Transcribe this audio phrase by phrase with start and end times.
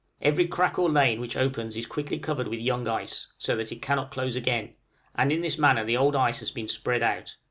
[0.19, 3.83] Every crack or lane which opens is quickly covered with young ice, so that it
[3.83, 4.73] cannot close again;
[5.13, 7.35] and in this manner the old ice has been spread out.